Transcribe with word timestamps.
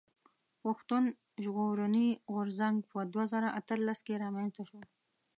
پښتون 0.63 1.03
ژغورني 1.43 2.07
غورځنګ 2.33 2.77
په 2.91 2.99
دوه 3.13 3.25
زره 3.33 3.47
اتلس 3.59 3.99
کښي 4.05 4.15
رامنځته 4.23 4.63
شو. 4.69 4.79